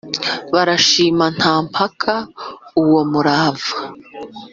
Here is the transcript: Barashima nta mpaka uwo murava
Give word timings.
Barashima 0.53 1.25
nta 1.37 1.53
mpaka 1.67 2.13
uwo 2.81 3.01
murava 3.11 3.75